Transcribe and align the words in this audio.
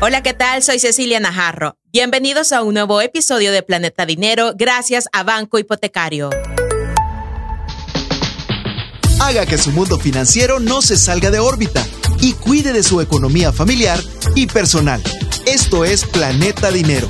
Hola, 0.00 0.22
¿qué 0.22 0.34
tal? 0.34 0.62
Soy 0.62 0.78
Cecilia 0.78 1.20
Najarro. 1.20 1.78
Bienvenidos 1.92 2.52
a 2.52 2.62
un 2.62 2.74
nuevo 2.74 3.00
episodio 3.00 3.52
de 3.52 3.62
Planeta 3.62 4.04
Dinero 4.04 4.52
gracias 4.54 5.08
a 5.12 5.22
Banco 5.22 5.58
Hipotecario. 5.58 6.30
Haga 9.20 9.46
que 9.46 9.56
su 9.56 9.70
mundo 9.70 9.98
financiero 9.98 10.58
no 10.58 10.82
se 10.82 10.96
salga 10.96 11.30
de 11.30 11.38
órbita 11.38 11.86
y 12.20 12.32
cuide 12.34 12.72
de 12.72 12.82
su 12.82 13.00
economía 13.00 13.52
familiar 13.52 13.98
y 14.34 14.46
personal. 14.46 15.02
Esto 15.46 15.84
es 15.84 16.04
Planeta 16.04 16.70
Dinero. 16.70 17.08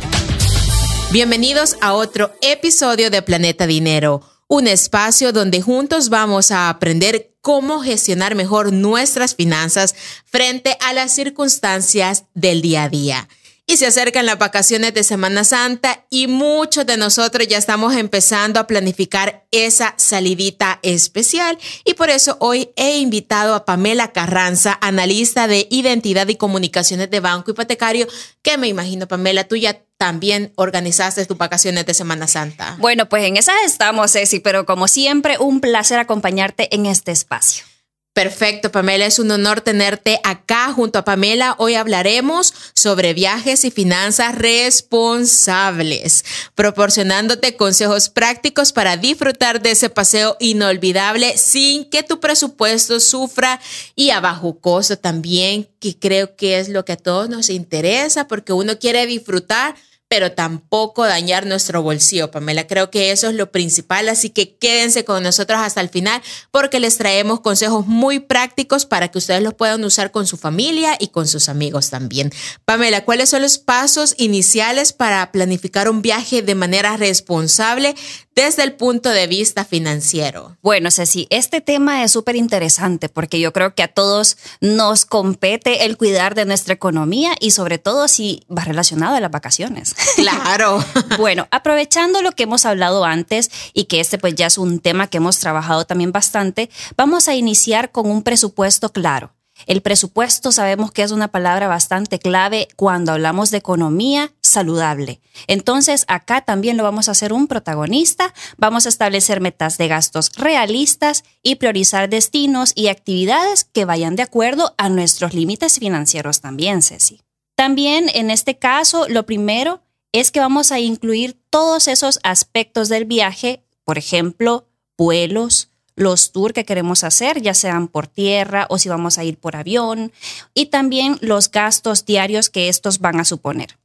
Bienvenidos 1.11 1.77
a 1.81 1.95
otro 1.95 2.33
episodio 2.43 3.11
de 3.11 3.23
Planeta 3.23 3.67
Dinero, 3.67 4.21
un 4.47 4.67
espacio 4.67 5.33
donde 5.33 5.63
juntos 5.63 6.11
vamos 6.11 6.51
a 6.51 6.69
aprender 6.69 7.34
cómo 7.45 7.83
gestionar 7.83 8.35
mejor 8.35 8.73
nuestras 8.73 9.35
finanzas 9.35 9.95
frente 10.25 10.79
a 10.81 10.95
las 10.95 11.15
circunstancias 11.15 12.25
del 12.33 12.63
día 12.63 12.85
a 12.85 12.89
día. 12.89 13.29
Y 13.67 13.77
se 13.77 13.87
acercan 13.87 14.25
las 14.25 14.39
vacaciones 14.39 14.95
de 14.95 15.05
Semana 15.05 15.45
Santa 15.45 16.07
y 16.09 16.27
muchos 16.27 16.87
de 16.87 16.97
nosotros 16.97 17.47
ya 17.47 17.59
estamos 17.59 17.97
empezando 17.97 18.59
a 18.61 18.67
planificar 18.67 19.47
esa 19.51 19.95
salidita 19.99 20.81
especial. 20.83 21.59
Y 21.85 21.95
por 21.95 22.09
eso 22.09 22.39
hoy 22.41 22.71
he 22.77 22.97
invitado 22.97 23.55
a 23.55 23.67
Pamela 23.67 24.13
Carranza, 24.13 24.79
analista 24.81 25.47
de 25.47 25.67
identidad 25.71 26.29
y 26.29 26.37
comunicaciones 26.37 27.11
de 27.11 27.21
Banco 27.21 27.51
Hipotecario, 27.51 28.07
que 28.41 28.57
me 28.57 28.69
imagino, 28.69 29.07
Pamela, 29.07 29.45
tú 29.45 29.57
ya 29.57 29.83
también 30.05 30.53
organizaste 30.57 31.25
tus 31.25 31.39
vacaciones 31.39 31.87
de 31.87 31.95
Semana 31.95 32.27
Santa. 32.29 32.77
Bueno, 32.79 33.09
pues 33.09 33.25
en 33.25 33.39
esas 33.39 33.55
estamos, 33.65 34.13
Ceci, 34.13 34.39
pero 34.39 34.67
como 34.67 34.87
siempre, 34.87 35.39
un 35.39 35.63
placer 35.63 35.99
acompañarte 35.99 36.75
en 36.75 36.85
este 36.85 37.11
espacio. 37.11 37.65
Perfecto, 38.13 38.71
Pamela, 38.71 39.07
es 39.07 39.19
un 39.19 39.31
honor 39.31 39.63
tenerte 39.63 40.21
acá 40.23 40.71
junto 40.75 40.99
a 40.99 41.07
Pamela. 41.07 41.57
Hoy 41.59 41.75
hablaremos 41.75 42.53
sobre 42.75 43.15
viajes 43.15 43.65
y 43.65 43.71
finanzas 43.71 44.35
responsables, 44.35 46.25
proporcionándote 46.55 47.57
consejos 47.57 48.11
prácticos 48.11 48.73
para 48.73 48.99
disfrutar 48.99 49.63
de 49.63 49.71
ese 49.71 49.89
paseo 49.89 50.37
inolvidable 50.39 51.39
sin 51.39 51.89
que 51.89 52.03
tu 52.03 52.21
presupuesto 52.21 53.01
sufra 53.01 53.59
y 53.97 54.11
a 54.11 54.21
bajo 54.21 54.61
costo 54.61 54.99
también, 54.99 55.67
que 55.81 55.99
creo 55.99 56.37
que 56.37 56.61
es 56.61 56.69
lo 56.69 56.85
que 56.85 56.93
a 56.93 56.99
todos 56.99 57.31
nos 57.31 57.49
interesa 57.49 58.29
porque 58.29 58.53
uno 58.53 58.79
quiere 58.79 59.07
disfrutar 59.07 59.75
pero 60.15 60.31
tampoco 60.31 61.05
dañar 61.05 61.45
nuestro 61.45 61.83
bolsillo, 61.83 62.31
Pamela. 62.31 62.69
Creo 62.69 62.89
que 62.89 63.11
eso 63.11 63.31
es 63.31 63.35
lo 63.35 63.51
principal, 63.51 64.09
así 64.09 64.31
que 64.31 64.55
quédense 64.55 65.05
con 65.05 65.25
nosotros 65.25 65.59
hasta 65.59 65.81
el 65.81 65.89
final 65.89 66.23
porque 66.53 66.79
les 66.79 66.99
traemos 66.99 67.41
consejos 67.41 67.89
muy 67.89 68.21
prácticos 68.21 68.87
para 68.87 69.09
que 69.09 69.19
ustedes 69.19 69.43
los 69.43 69.55
puedan 69.55 69.83
usar 69.83 70.13
con 70.13 70.29
su 70.29 70.37
familia 70.37 70.97
y 71.01 71.09
con 71.09 71.27
sus 71.27 71.49
amigos 71.49 71.91
también. 71.91 72.31
Pamela, 72.65 73.05
¿cuáles 73.05 73.29
son 73.29 73.43
los 73.43 73.59
pasos 73.59 74.15
iniciales 74.17 74.93
para 74.93 75.33
planificar 75.33 75.89
un 75.89 76.01
viaje 76.01 76.43
de 76.43 76.55
manera 76.55 76.97
responsable 76.97 77.97
desde 78.35 78.63
el 78.63 78.75
punto 78.75 79.11
de 79.11 79.27
vista 79.27 79.65
financiero? 79.65 80.57
Bueno, 80.63 80.91
Ceci, 80.91 81.27
este 81.31 81.61
tema 81.61 82.05
es 82.05 82.13
súper 82.13 82.37
interesante 82.37 83.09
porque 83.09 83.41
yo 83.41 83.53
creo 83.53 83.75
que 83.75 83.83
a 83.83 83.89
todos 83.89 84.37
nos 84.61 85.05
compete 85.05 85.85
el 85.85 85.97
cuidar 85.97 86.35
de 86.35 86.45
nuestra 86.45 86.75
economía 86.75 87.35
y 87.41 87.53
sobre 87.53 87.79
todo 87.79 88.09
si 88.09 88.45
va 88.51 88.65
relacionado 88.65 89.17
a 89.17 89.21
las 89.21 89.31
vacaciones. 89.31 89.95
Claro. 90.25 90.83
bueno, 91.19 91.49
aprovechando 91.51 92.23
lo 92.23 92.33
que 92.33 92.45
hemos 92.45 92.65
hablado 92.65 93.05
antes 93.05 93.51
y 93.75 93.85
que 93.85 94.01
este 94.01 94.17
pues 94.17 94.35
ya 94.35 94.47
es 94.47 94.59
un 94.59 94.79
tema 94.79 95.09
que 95.09 95.19
hemos 95.19 95.39
trabajado 95.39 95.85
también 95.85 96.13
bastante, 96.13 96.71
vamos 96.97 97.29
a 97.29 97.35
iniciar 97.35 97.91
con 97.91 98.11
un 98.11 98.23
presupuesto 98.23 98.91
claro. 98.91 99.35
El 99.67 99.83
presupuesto 99.83 100.53
sabemos 100.53 100.93
que 100.93 101.03
es 101.03 101.13
una 101.13 101.29
palabra 101.29 101.69
bastante 101.69 102.19
clave 102.19 102.69
cuando 102.77 103.13
hablamos 103.13 103.51
de 103.51 103.59
economía 103.59 104.33
saludable. 104.43 105.21
Entonces, 105.47 106.05
acá 106.09 106.43
también 106.43 106.77
lo 106.77 106.83
vamos 106.83 107.09
a 107.09 107.13
hacer 107.13 107.33
un 107.33 107.47
protagonista, 107.47 108.35
vamos 108.57 108.87
a 108.87 108.89
establecer 108.89 109.41
metas 109.41 109.79
de 109.79 109.89
gastos 109.89 110.33
realistas 110.37 111.25
y 111.43 111.57
priorizar 111.57 112.09
destinos 112.09 112.73
y 112.75 112.89
actividades 112.89 113.65
que 113.65 113.85
vayan 113.85 114.17
de 114.17 114.23
acuerdo 114.23 114.75
a 114.77 114.89
nuestros 114.89 115.35
límites 115.35 115.79
financieros 115.79 116.41
también, 116.41 116.83
Ceci. 116.83 117.23
También 117.57 118.11
en 118.15 118.31
este 118.31 118.59
caso, 118.59 119.09
lo 119.09 119.27
primero 119.27 119.83
es 120.13 120.31
que 120.31 120.41
vamos 120.41 120.73
a 120.73 120.81
incluir 120.81 121.41
todos 121.51 121.89
esos 121.89 122.21
aspectos 122.23 122.89
del 122.89 123.05
viaje, 123.05 123.65
por 123.85 123.99
ejemplo, 123.99 124.69
vuelos, 124.97 125.71
los 125.97 126.33
tours 126.33 126.55
que 126.55 126.65
queremos 126.65 127.05
hacer, 127.05 127.41
ya 127.41 127.55
sean 127.55 127.89
por 127.89 128.07
tierra 128.07 128.67
o 128.69 128.79
si 128.79 128.89
vamos 128.89 129.19
a 129.19 129.25
ir 129.25 129.39
por 129.39 129.57
avión, 129.57 130.13
y 130.55 130.67
también 130.67 131.19
los 131.21 131.51
gastos 131.51 132.05
diarios 132.05 132.51
que 132.51 132.69
estos 132.69 132.99
van 132.99 133.21
a 133.21 133.25
suponer. 133.25 133.79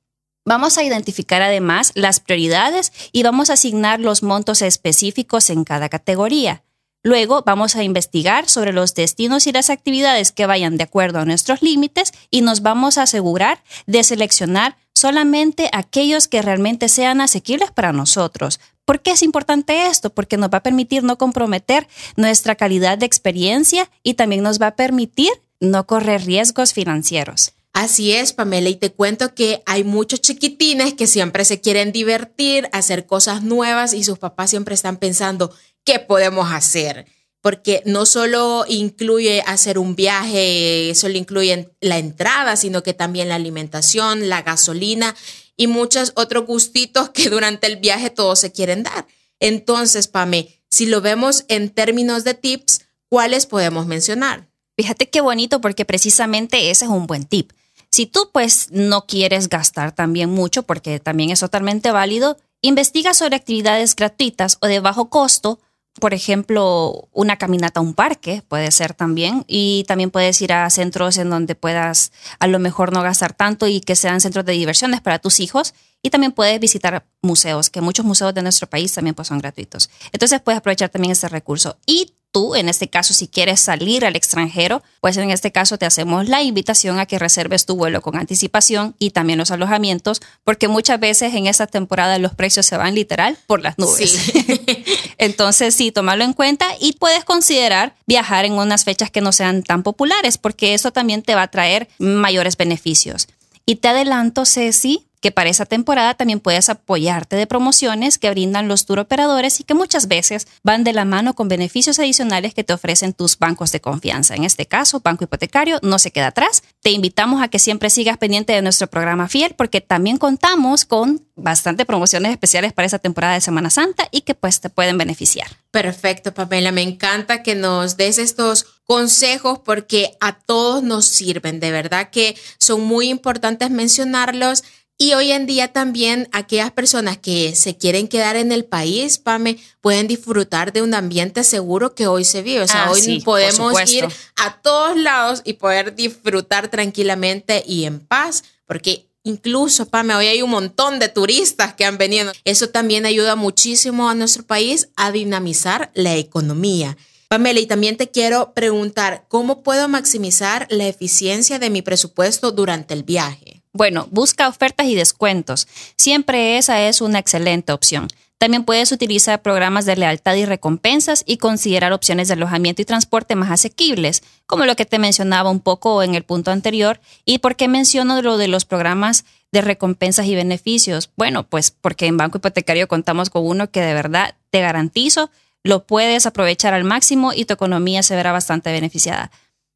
Vamos 0.46 0.78
a 0.78 0.84
identificar 0.84 1.42
además 1.42 1.92
las 1.96 2.20
prioridades 2.20 2.92
y 3.12 3.24
vamos 3.24 3.50
a 3.50 3.54
asignar 3.54 4.00
los 4.00 4.24
montos 4.24 4.62
específicos 4.62 5.50
en 5.50 5.64
cada 5.64 5.90
categoría. 5.90 6.64
Luego 7.04 7.44
vamos 7.46 7.76
a 7.76 7.84
investigar 7.84 8.50
sobre 8.50 8.74
los 8.74 8.94
destinos 8.94 9.48
y 9.48 9.52
las 9.52 9.70
actividades 9.70 10.32
que 10.32 10.46
vayan 10.46 10.76
de 10.76 10.84
acuerdo 10.84 11.20
a 11.20 11.26
nuestros 11.26 11.62
límites 11.62 12.14
y 12.30 12.42
nos 12.42 12.62
vamos 12.62 12.98
a 12.98 13.04
asegurar 13.04 13.64
de 13.86 14.04
seleccionar 14.04 14.76
solamente 14.94 15.70
aquellos 15.72 16.28
que 16.28 16.42
realmente 16.42 16.90
sean 16.90 17.22
asequibles 17.22 17.72
para 17.72 17.94
nosotros. 17.94 18.60
¿Por 18.90 19.04
qué 19.04 19.12
es 19.12 19.22
importante 19.22 19.86
esto? 19.86 20.10
Porque 20.10 20.36
nos 20.36 20.50
va 20.50 20.58
a 20.58 20.64
permitir 20.64 21.04
no 21.04 21.20
comprometer 21.20 21.88
nuestra 22.16 22.56
calidad 22.56 22.98
de 22.98 23.06
experiencia 23.06 23.88
y 24.02 24.16
también 24.16 24.42
nos 24.42 24.60
va 24.60 24.66
a 24.66 24.76
permitir 24.76 25.30
no 25.60 25.86
correr 25.86 26.26
riesgos 26.26 26.74
financieros. 26.74 27.52
Así 27.72 28.14
es, 28.14 28.34
Pamela, 28.34 28.68
y 28.68 28.78
te 28.78 28.92
cuento 28.92 29.36
que 29.36 29.62
hay 29.68 29.84
muchos 29.84 30.22
chiquitines 30.22 30.96
que 30.96 31.06
siempre 31.06 31.46
se 31.46 31.62
quieren 31.62 31.92
divertir, 31.92 32.68
hacer 32.72 33.06
cosas 33.06 33.44
nuevas 33.44 33.94
y 33.94 34.04
sus 34.04 34.18
papás 34.18 34.50
siempre 34.50 34.74
están 34.74 34.98
pensando, 34.98 35.54
¿qué 35.84 36.00
podemos 36.00 36.52
hacer? 36.52 37.06
Porque 37.42 37.84
no 37.86 38.08
solo 38.08 38.66
incluye 38.68 39.44
hacer 39.46 39.78
un 39.78 39.96
viaje, 39.96 40.94
solo 40.96 41.16
incluye 41.16 41.70
la 41.80 42.00
entrada, 42.00 42.56
sino 42.56 42.82
que 42.82 42.96
también 42.96 43.30
la 43.30 43.36
alimentación, 43.36 44.30
la 44.30 44.42
gasolina 44.42 45.16
y 45.60 45.68
muchos 45.68 46.14
otros 46.16 46.46
gustitos 46.46 47.10
que 47.10 47.30
durante 47.30 47.68
el 47.68 47.76
viaje 47.76 48.10
todos 48.10 48.40
se 48.40 48.54
quieren 48.54 48.82
dar. 48.82 49.06
Entonces, 49.42 50.08
Pame, 50.08 50.64
si 50.70 50.86
lo 50.86 51.02
vemos 51.02 51.44
en 51.50 51.70
términos 51.70 52.24
de 52.24 52.34
tips, 52.34 52.86
¿cuáles 53.10 53.46
podemos 53.46 53.86
mencionar? 53.86 54.48
Fíjate 54.78 55.10
qué 55.10 55.20
bonito 55.20 55.60
porque 55.60 55.84
precisamente 55.84 56.72
ese 56.72 56.86
es 56.86 56.92
un 56.92 57.08
buen 57.08 57.26
tip. 57.26 57.52
Si 57.92 58.06
tú 58.06 58.30
pues 58.32 58.70
no 58.72 59.06
quieres 59.06 59.50
gastar 59.50 59.94
también 59.94 60.30
mucho, 60.30 60.64
porque 60.64 61.02
también 61.02 61.30
es 61.30 61.42
totalmente 61.42 61.92
válido, 61.92 62.38
investiga 62.62 63.14
sobre 63.14 63.36
actividades 63.36 63.98
gratuitas 63.98 64.58
o 64.62 64.68
de 64.68 64.80
bajo 64.80 65.10
costo 65.10 65.60
por 66.00 66.14
ejemplo, 66.14 67.10
una 67.12 67.38
caminata 67.38 67.80
a 67.80 67.84
un 67.84 67.94
parque 67.94 68.44
puede 68.48 68.72
ser 68.72 68.94
también. 68.94 69.44
Y 69.48 69.84
también 69.88 70.12
puedes 70.12 70.42
ir 70.42 70.54
a 70.54 70.70
centros 70.70 71.18
en 71.18 71.30
donde 71.30 71.56
puedas 71.56 72.12
a 72.40 72.48
lo 72.48 72.60
mejor 72.60 72.94
no 72.94 73.02
gastar 73.02 73.34
tanto 73.34 73.68
y 73.68 73.82
que 73.82 73.96
sean 73.96 74.22
centros 74.22 74.46
de 74.46 74.54
diversiones 74.54 75.02
para 75.02 75.20
tus 75.20 75.40
hijos. 75.40 75.74
Y 76.02 76.10
también 76.10 76.32
puedes 76.32 76.60
visitar 76.60 77.06
museos, 77.22 77.70
que 77.70 77.82
muchos 77.82 78.06
museos 78.06 78.34
de 78.34 78.42
nuestro 78.42 78.70
país 78.70 78.94
también 78.94 79.16
pues, 79.16 79.28
son 79.28 79.40
gratuitos. 79.40 79.90
Entonces 80.14 80.40
puedes 80.42 80.60
aprovechar 80.60 80.90
también 80.90 81.12
este 81.12 81.28
recurso. 81.28 81.78
Y 81.86 82.14
tú, 82.32 82.56
en 82.56 82.70
este 82.70 82.90
caso, 82.90 83.14
si 83.14 83.28
quieres 83.28 83.60
salir 83.60 84.06
al 84.06 84.16
extranjero, 84.16 84.84
pues 85.02 85.18
en 85.18 85.32
este 85.32 85.52
caso 85.52 85.78
te 85.78 85.86
hacemos 85.86 86.28
la 86.28 86.42
invitación 86.44 87.00
a 87.00 87.06
que 87.06 87.20
reserves 87.20 87.66
tu 87.66 87.76
vuelo 87.76 88.02
con 88.02 88.18
anticipación 88.18 88.96
y 89.00 89.12
también 89.12 89.40
los 89.40 89.52
alojamientos, 89.52 90.22
porque 90.44 90.68
muchas 90.68 91.00
veces 91.00 91.34
en 91.34 91.48
esta 91.48 91.68
temporada 91.68 92.18
los 92.20 92.34
precios 92.34 92.66
se 92.66 92.78
van 92.78 92.96
literal 92.96 93.38
por 93.48 93.62
las 93.62 93.78
nubes. 93.78 94.32
Entonces, 95.18 95.76
sí, 95.76 95.92
tómalo 95.92 96.24
en 96.24 96.34
cuenta 96.34 96.68
y 96.80 96.94
puedes 96.94 97.24
considerar 97.24 97.96
viajar 98.06 98.46
en 98.46 98.54
unas 98.54 98.84
fechas 98.84 99.12
que 99.12 99.22
no 99.22 99.32
sean 99.32 99.64
tan 99.64 99.84
populares, 99.84 100.38
porque 100.38 100.74
eso 100.74 100.92
también 100.92 101.24
te 101.24 101.36
va 101.36 101.44
a 101.44 101.52
traer 101.52 101.90
mayores 101.98 102.58
beneficios. 102.58 103.28
Y 103.70 103.76
te 103.76 103.88
adelanto, 103.88 104.48
Ceci, 104.48 105.06
que 105.22 105.30
para 105.30 105.52
esa 105.52 105.64
temporada 105.64 106.16
también 106.16 106.40
puedes 106.40 106.70
apoyarte 106.70 107.36
de 107.36 107.46
promociones 107.46 108.18
que 108.18 108.32
brindan 108.32 108.68
los 108.68 108.88
tour 108.88 108.98
operadores 108.98 109.60
y 109.60 109.64
que 109.64 109.76
muchas 109.76 110.08
veces 110.08 110.48
van 110.64 110.84
de 110.84 110.92
la 110.92 111.06
mano 111.06 111.36
con 111.36 111.50
beneficios 111.50 112.00
adicionales 112.00 112.56
que 112.56 112.64
te 112.64 112.74
ofrecen 112.74 113.14
tus 113.14 113.38
bancos 113.38 113.72
de 113.72 113.80
confianza. 113.80 114.34
En 114.34 114.44
este 114.44 114.66
caso, 114.66 115.02
Banco 115.02 115.24
Hipotecario 115.24 115.78
no 115.84 116.00
se 116.00 116.10
queda 116.10 116.30
atrás. 116.30 116.64
Te 116.82 116.90
invitamos 116.90 117.44
a 117.44 117.48
que 117.50 117.60
siempre 117.60 117.92
sigas 117.92 118.18
pendiente 118.18 118.54
de 118.54 118.64
nuestro 118.64 118.88
programa 118.88 119.28
Fiel 119.28 119.54
porque 119.56 119.82
también 119.82 120.18
contamos 120.18 120.86
con 120.86 121.22
bastante 121.36 121.86
promociones 121.86 122.32
especiales 122.32 122.74
para 122.74 122.88
esa 122.88 122.98
temporada 122.98 123.36
de 123.36 123.42
Semana 123.42 123.70
Santa 123.70 124.08
y 124.10 124.22
que 124.22 124.34
pues 124.34 124.62
te 124.62 124.72
pueden 124.72 124.98
beneficiar. 124.98 125.48
Perfecto, 125.70 126.34
Pamela. 126.34 126.72
Me 126.72 126.82
encanta 126.82 127.44
que 127.44 127.54
nos 127.54 127.98
des 127.98 128.18
estos 128.18 128.79
consejos 128.90 129.60
porque 129.60 130.18
a 130.20 130.40
todos 130.40 130.82
nos 130.82 131.06
sirven. 131.06 131.60
De 131.60 131.70
verdad 131.70 132.10
que 132.10 132.36
son 132.58 132.82
muy 132.82 133.10
importantes 133.10 133.70
mencionarlos 133.70 134.64
y 134.98 135.14
hoy 135.14 135.32
en 135.32 135.46
día 135.46 135.68
también 135.68 136.28
aquellas 136.32 136.72
personas 136.72 137.16
que 137.20 137.54
se 137.56 137.78
quieren 137.78 138.08
quedar 138.08 138.36
en 138.36 138.52
el 138.52 138.66
país, 138.66 139.20
Pame, 139.20 139.60
pueden 139.80 140.08
disfrutar 140.08 140.74
de 140.74 140.82
un 140.82 140.96
ambiente 140.96 141.44
seguro 141.44 141.94
que 141.94 142.08
hoy 142.08 142.26
se 142.26 142.42
vive. 142.42 142.64
O 142.64 142.68
sea, 142.68 142.86
ah, 142.86 142.92
hoy 142.92 143.22
podemos 143.22 143.92
ir 143.92 144.08
a 144.38 144.60
todos 144.60 144.98
lados 144.98 145.44
y 145.46 145.54
poder 145.54 145.94
disfrutar 145.94 146.70
tranquilamente 146.70 147.64
y 147.68 147.86
en 147.86 148.00
paz 148.00 148.44
porque 148.66 149.06
incluso, 149.22 149.86
Pame, 149.86 150.16
hoy 150.16 150.26
hay 150.26 150.42
un 150.42 150.50
montón 150.50 150.98
de 150.98 151.10
turistas 151.10 151.76
que 151.76 151.86
han 151.86 152.00
venido. 152.00 152.32
Eso 152.44 152.70
también 152.70 153.06
ayuda 153.06 153.36
muchísimo 153.36 154.10
a 154.10 154.16
nuestro 154.16 154.48
país 154.48 154.90
a 154.96 155.12
dinamizar 155.12 155.92
la 155.94 156.16
economía. 156.16 156.98
Pamela, 157.30 157.60
y 157.60 157.68
también 157.68 157.96
te 157.96 158.10
quiero 158.10 158.54
preguntar, 158.56 159.26
¿cómo 159.28 159.62
puedo 159.62 159.88
maximizar 159.88 160.66
la 160.72 160.88
eficiencia 160.88 161.60
de 161.60 161.70
mi 161.70 161.84
presupuesto 161.84 162.52
durante 162.52 162.96
el 162.96 163.04
viaje? 163.04 163.62
Bueno, 163.72 164.08
busca 164.10 164.48
ofertas 164.48 164.88
y 164.88 164.96
descuentos. 164.96 165.68
Siempre 165.96 166.58
esa 166.58 166.88
es 166.88 167.02
una 167.02 167.20
excelente 167.20 167.72
opción. 167.72 168.08
También 168.40 168.64
puedes 168.64 168.92
utilizar 168.92 169.44
programas 169.44 169.86
de 169.86 169.96
lealtad 169.96 170.34
y 170.38 170.46
recompensas 170.46 171.24
y 171.28 171.38
considerar 171.38 171.94
opciones 171.94 172.30
de 172.30 172.34
alojamiento 172.34 172.82
y 172.82 172.86
transporte 172.86 173.36
más 173.36 173.52
asequibles, 173.52 174.24
como 174.48 174.66
lo 174.66 174.76
que 174.76 174.86
te 174.86 174.98
mencionaba 174.98 175.52
un 175.52 175.60
poco 175.60 176.02
en 176.02 176.16
el 176.16 176.24
punto 176.24 176.50
anterior. 176.50 177.00
¿Y 177.26 177.40
por 177.40 177.56
qué 177.56 177.68
menciono 177.68 178.20
lo 178.24 178.40
de 178.40 178.48
los 178.48 178.66
programas 178.66 179.24
de 179.52 179.62
recompensas 179.62 180.26
y 180.26 180.34
beneficios? 180.34 181.12
Bueno, 181.16 181.44
pues 181.44 181.70
porque 181.70 182.08
en 182.08 182.18
Banco 182.18 182.40
Hipotecario 182.40 182.88
contamos 182.88 183.30
con 183.30 183.46
uno 183.46 183.70
que 183.70 183.82
de 183.82 183.94
verdad 183.94 184.34
te 184.50 184.62
garantizo 184.62 185.30
lo 185.64 185.86
puedes 185.86 186.26
aprovechar 186.26 186.74
al 186.74 186.84
máximo 186.84 187.34
y 187.34 187.46
tu 187.46 187.54
economía 187.54 188.04
se 188.04 188.16
verá 188.16 188.32
bastante 188.32 188.72
beneficiada. 188.72 189.32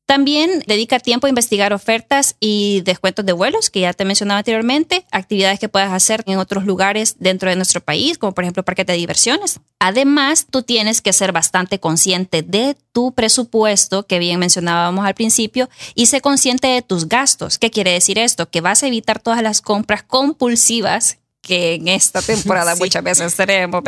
También 0.06 0.62
dedica 0.68 1.00
tiempo 1.00 1.28
a 1.28 1.30
investigar 1.30 1.72
ofertas 1.72 2.36
y 2.42 2.82
descuentos 2.82 3.26
de 3.26 3.32
vuelos, 3.32 3.70
que 3.70 3.80
ya 3.80 3.94
te 3.94 4.04
mencionaba 4.04 4.40
anteriormente, 4.40 5.06
actividades 5.12 5.60
que 5.60 5.70
puedas 5.70 5.94
hacer 5.94 6.24
en 6.28 6.40
otros 6.40 6.66
lugares 6.66 7.16
dentro 7.20 7.50
de 7.50 7.56
nuestro 7.56 7.80
país, 7.80 8.18
como 8.18 8.34
por 8.34 8.44
ejemplo 8.44 8.64
parques 8.64 8.86
de 8.86 8.94
diversiones. 8.94 9.62
Además, 9.80 10.46
tú 10.50 10.62
tienes 10.62 11.02
que 11.02 11.14
ser 11.14 11.32
bastante 11.32 11.80
consciente 11.80 12.42
de 12.42 12.76
tu 12.92 13.14
presupuesto, 13.14 14.06
que 14.06 14.20
bien 14.20 14.40
mencionábamos 14.40 15.06
al 15.06 15.16
principio, 15.16 15.70
y 15.96 16.08
ser 16.08 16.22
consciente 16.22 16.68
de 16.68 16.82
tus 16.82 17.08
gastos. 17.08 17.58
¿Qué 17.58 17.72
quiere 17.72 17.92
decir 17.92 18.20
esto? 18.20 18.50
Que 18.50 18.60
vas 18.60 18.84
a 18.84 18.88
evitar 18.88 19.22
todas 19.22 19.42
las 19.42 19.62
compras 19.62 20.04
compulsivas 20.04 21.18
que 21.44 21.76
en 21.76 21.88
esta 21.90 22.22
temporada 22.24 22.76
muchas 22.76 23.04
veces 23.04 23.36
tenemos. 23.36 23.84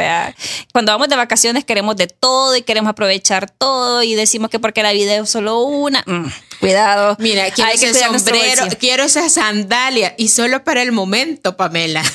Cuando 0.72 0.92
vamos 0.92 1.10
de 1.10 1.16
vacaciones 1.16 1.66
queremos 1.66 1.96
de 1.96 2.08
todo 2.08 2.56
y 2.56 2.62
queremos 2.62 2.92
aprovechar 2.92 3.50
todo 3.50 4.04
y 4.04 4.14
decimos 4.14 4.52
que 4.52 4.60
porque 4.60 4.84
la 4.84 4.92
vida 4.92 5.16
es 5.16 5.30
solo 5.30 5.62
una. 5.62 6.04
Mm, 6.06 6.28
cuidado. 6.60 7.16
Mira, 7.20 7.50
quiero 7.52 7.72
ese 7.72 7.94
sombrero, 7.94 8.64
quiero 8.80 9.04
esa 9.06 9.30
sandalia 9.30 10.14
y 10.18 10.28
solo 10.28 10.64
para 10.64 10.84
el 10.84 10.92
momento, 10.92 11.58
Pamela. 11.58 12.04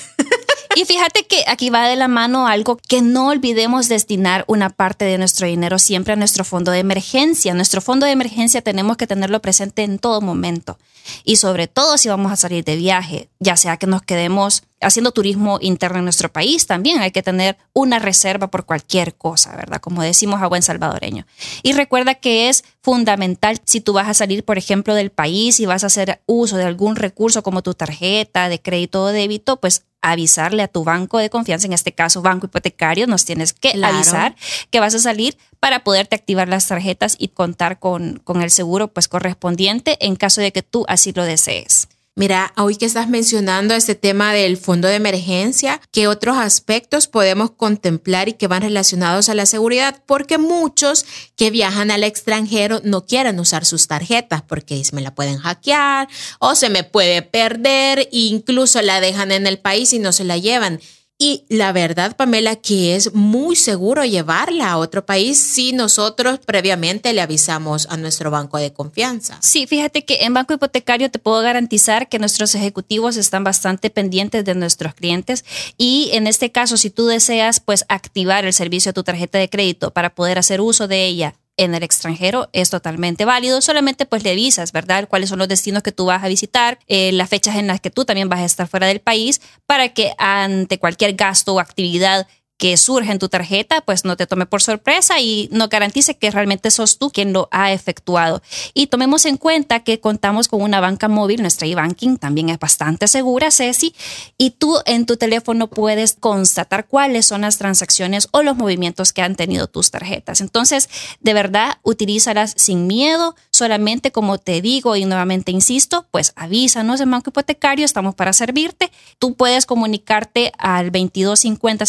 Y 0.77 0.85
fíjate 0.85 1.27
que 1.27 1.43
aquí 1.49 1.69
va 1.69 1.89
de 1.89 1.97
la 1.97 2.07
mano 2.07 2.47
algo 2.47 2.77
que 2.77 3.03
no 3.03 3.29
olvidemos 3.29 3.89
destinar 3.89 4.45
una 4.47 4.71
parte 4.71 5.05
de 5.05 5.19
nuestro 5.19 5.49
dinero 5.49 5.81
siempre 5.81 6.13
a 6.13 6.17
nuestro 6.17 6.45
fondo 6.45 6.71
de 6.71 6.79
emergencia. 6.79 7.55
Nuestro 7.55 7.81
fondo 7.81 8.07
de 8.07 8.13
emergencia 8.13 8.63
tenemos 8.63 8.97
que 8.97 9.09
tenerlo 9.09 9.43
presente 9.43 9.83
en 9.83 9.99
todo 9.99 10.21
momento. 10.21 10.79
Y 11.25 11.37
sobre 11.37 11.67
todo 11.67 11.99
si 11.99 12.09
vamos 12.09 12.31
a 12.31 12.37
salir 12.37 12.65
de 12.65 12.77
viaje, 12.77 13.29
ya 13.41 13.57
sea 13.57 13.79
que 13.79 13.89
nos 13.89 14.03
quedemos 14.03 14.63
haciendo 14.81 15.13
turismo 15.13 15.59
interno 15.61 15.99
en 15.99 16.05
nuestro 16.05 16.33
país, 16.33 16.67
también 16.67 17.01
hay 17.01 17.11
que 17.11 17.23
tener 17.23 17.57
una 17.73 17.99
reserva 17.99 18.51
por 18.51 18.65
cualquier 18.65 19.15
cosa, 19.15 19.55
¿verdad? 19.57 19.81
Como 19.81 20.03
decimos 20.03 20.43
a 20.43 20.47
buen 20.47 20.63
salvadoreño. 20.63 21.27
Y 21.63 21.73
recuerda 21.73 22.15
que 22.15 22.49
es 22.49 22.65
fundamental 22.83 23.61
si 23.65 23.81
tú 23.81 23.93
vas 23.93 24.09
a 24.09 24.15
salir, 24.15 24.45
por 24.45 24.59
ejemplo, 24.59 24.95
del 24.95 25.11
país 25.11 25.61
y 25.61 25.67
vas 25.67 25.85
a 25.85 25.89
hacer 25.89 26.23
uso 26.27 26.57
de 26.57 26.65
algún 26.65 26.97
recurso 26.97 27.43
como 27.43 27.63
tu 27.63 27.75
tarjeta 27.75 28.49
de 28.49 28.61
crédito 28.61 29.03
o 29.03 29.09
débito, 29.09 29.59
pues 29.59 29.85
avisarle 30.03 30.63
a 30.63 30.69
tu 30.69 30.85
banco 30.85 31.19
de 31.19 31.31
confianza, 31.31 31.67
en 31.67 31.73
este 31.73 31.93
caso 31.93 32.23
banco 32.23 32.47
hipotecario, 32.47 33.07
nos 33.07 33.25
tienes 33.25 33.53
que 33.53 33.79
avisar 33.83 34.35
que 34.71 34.81
vas 34.81 34.95
a 34.95 34.99
salir 34.99 35.37
para 35.59 35.85
poderte 35.85 36.17
activar 36.17 36.49
las 36.49 36.67
tarjetas 36.67 37.17
y 37.19 37.29
contar 37.29 37.79
con, 37.79 38.19
con 38.25 38.41
el 38.43 38.51
seguro 38.51 38.89
pues 38.89 39.09
correspondiente 39.09 39.99
en 40.01 40.17
caso 40.17 40.41
de 40.41 40.53
que 40.53 40.63
tú 40.63 40.85
así 40.89 41.13
lo 41.13 41.25
desees. 41.25 41.89
Mira, 42.21 42.53
hoy 42.59 42.77
que 42.77 42.85
estás 42.85 43.09
mencionando 43.09 43.73
este 43.73 43.95
tema 43.95 44.35
del 44.35 44.59
fondo 44.59 44.89
de 44.89 44.97
emergencia, 44.97 45.81
¿qué 45.91 46.07
otros 46.07 46.37
aspectos 46.37 47.07
podemos 47.07 47.53
contemplar 47.53 48.29
y 48.29 48.35
que 48.35 48.47
van 48.47 48.61
relacionados 48.61 49.31
a 49.31 49.35
la 49.35 49.47
seguridad? 49.47 50.03
Porque 50.05 50.37
muchos 50.37 51.07
que 51.35 51.51
viajan 51.51 51.91
al 51.91 52.05
extranjero 52.05 52.83
no 52.85 53.07
quieren 53.07 53.41
usar 53.41 53.65
sus 53.65 53.87
tarjetas 53.87 54.43
porque 54.43 54.83
me 54.93 55.01
la 55.01 55.15
pueden 55.15 55.39
hackear 55.39 56.09
o 56.41 56.55
se 56.57 56.69
me 56.69 56.85
puede 56.85 57.23
perder, 57.23 58.07
incluso 58.13 58.83
la 58.83 59.01
dejan 59.01 59.33
en 59.33 59.47
el 59.47 59.59
país 59.59 59.95
y 59.95 59.99
no 59.99 60.13
se 60.13 60.25
la 60.25 60.37
llevan. 60.37 60.79
Y 61.23 61.45
la 61.51 61.73
verdad, 61.73 62.17
Pamela, 62.17 62.57
que 62.57 62.97
es 62.97 63.13
muy 63.15 63.55
seguro 63.55 64.07
llevarla 64.07 64.71
a 64.71 64.79
otro 64.79 65.05
país 65.05 65.39
si 65.39 65.75
nosotros 65.75 66.39
previamente 66.47 67.13
le 67.13 67.21
avisamos 67.21 67.87
a 67.91 67.99
nuestro 67.99 68.31
banco 68.31 68.57
de 68.57 68.73
confianza. 68.73 69.37
Sí, 69.43 69.67
fíjate 69.67 70.07
que 70.07 70.21
en 70.23 70.33
Banco 70.33 70.55
Hipotecario 70.55 71.11
te 71.11 71.19
puedo 71.19 71.43
garantizar 71.43 72.09
que 72.09 72.19
nuestros 72.19 72.55
ejecutivos 72.55 73.19
están 73.19 73.45
bastante 73.45 73.91
pendientes 73.91 74.47
de 74.47 74.55
nuestros 74.55 74.95
clientes 74.95 75.45
y 75.77 76.09
en 76.15 76.27
este 76.27 76.53
caso, 76.53 76.79
si 76.79 76.89
tú 76.89 77.07
deseas 77.07 77.61
pues 77.61 77.85
activar 77.91 78.47
el 78.47 78.55
servicio 78.55 78.89
de 78.89 78.95
tu 78.95 79.03
tarjeta 79.03 79.37
de 79.37 79.51
crédito 79.51 79.91
para 79.91 80.15
poder 80.15 80.39
hacer 80.39 80.63
uso 80.63 80.89
de 80.89 81.05
ella 81.05 81.35
en 81.57 81.75
el 81.75 81.83
extranjero 81.83 82.49
es 82.53 82.71
totalmente 82.71 83.25
válido. 83.25 83.61
Solamente 83.61 84.07
pues 84.07 84.25
le 84.25 84.31
avisas, 84.31 84.73
¿verdad? 84.73 85.09
Cuáles 85.09 85.29
son 85.29 85.39
los 85.39 85.49
destinos 85.49 85.83
que 85.83 85.93
tú 85.93 86.07
vas 86.07 86.25
a 86.25 86.29
visitar, 86.29 86.79
eh, 86.87 87.13
las 87.13 87.29
fechas 87.29 87.57
en 87.57 87.67
las 87.67 87.81
que 87.81 87.91
tú 87.91 88.05
también 88.05 88.29
vas 88.29 88.41
a 88.41 88.45
estar 88.45 88.69
fuera 88.69 88.87
del 88.87 89.01
país, 89.01 89.41
para 89.67 89.91
que 89.91 90.13
ante 90.19 90.79
cualquier 90.79 91.15
gasto 91.15 91.55
o 91.55 91.61
actividad 91.61 92.27
que 92.61 92.77
surge 92.77 93.11
en 93.11 93.19
tu 93.19 93.31
tarjeta, 93.31 93.81
pues 93.81 94.05
no 94.05 94.19
te 94.19 94.27
tome 94.27 94.45
por 94.45 94.61
sorpresa 94.61 95.19
y 95.19 95.49
no 95.51 95.69
garantice 95.69 96.19
que 96.19 96.31
realmente 96.31 96.71
sos 96.71 96.99
tú 96.99 97.11
quien 97.11 97.33
lo 97.33 97.49
ha 97.53 97.73
efectuado. 97.73 98.43
Y 98.75 98.89
tomemos 98.89 99.25
en 99.25 99.39
cuenta 99.39 99.81
que 99.81 99.99
contamos 99.99 100.47
con 100.47 100.61
una 100.61 100.79
banca 100.79 101.09
móvil, 101.09 101.41
nuestra 101.41 101.67
e-banking 101.67 102.19
también 102.19 102.51
es 102.51 102.59
bastante 102.59 103.09
segura, 103.09 103.51
Ceci, 103.51 103.95
y 104.37 104.51
tú 104.51 104.77
en 104.85 105.07
tu 105.07 105.17
teléfono 105.17 105.69
puedes 105.69 106.13
constatar 106.21 106.87
cuáles 106.87 107.25
son 107.25 107.41
las 107.41 107.57
transacciones 107.57 108.29
o 108.31 108.43
los 108.43 108.57
movimientos 108.57 109.15
que 109.15 109.23
han 109.23 109.37
tenido 109.37 109.67
tus 109.67 109.91
tarjetas. 109.91 110.43
Entonces, 110.43 110.91
de 111.21 111.33
verdad, 111.33 111.79
utilízalas 111.83 112.53
sin 112.59 112.87
miedo, 112.87 113.37
solamente 113.51 114.13
como 114.13 114.37
te 114.37 114.61
digo 114.61 114.97
y 114.97 115.07
nuevamente 115.07 115.51
insisto, 115.51 116.05
pues 116.11 116.35
avísanos 116.37 117.01
en 117.01 117.11
Banco 117.11 117.31
Hipotecario, 117.31 117.87
estamos 117.87 118.15
para 118.15 118.35
servirte. 118.35 118.93
Tú 119.19 119.35
puedes 119.35 119.65
comunicarte 119.65 120.53
al 120.59 120.93
2250 120.93 121.87